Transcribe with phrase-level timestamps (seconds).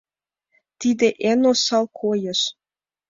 [0.79, 2.41] Тиде эн осал койыш.